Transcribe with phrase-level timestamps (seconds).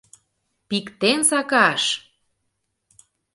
[0.69, 1.83] Пиктен сакаш!